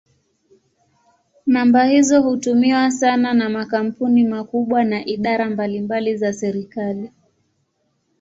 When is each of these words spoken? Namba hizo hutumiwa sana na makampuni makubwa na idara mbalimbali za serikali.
Namba 1.45 1.85
hizo 1.85 2.21
hutumiwa 2.21 2.91
sana 2.91 3.33
na 3.33 3.49
makampuni 3.49 4.23
makubwa 4.23 4.83
na 4.83 5.05
idara 5.05 5.49
mbalimbali 5.49 6.17
za 6.17 6.33
serikali. 6.33 7.11